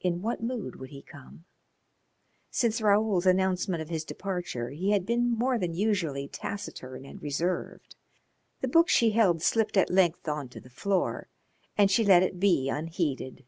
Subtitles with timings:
[0.00, 1.46] In what mood would he come?
[2.50, 7.96] Since Raoul's announcement of his departure he had been more than usually taciturn and reserved.
[8.60, 11.30] The book she held slipped at length on to the floor,
[11.74, 13.46] and she let it he unheeded.